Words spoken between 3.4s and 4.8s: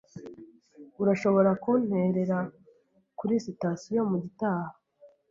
sitasiyo mugitaha?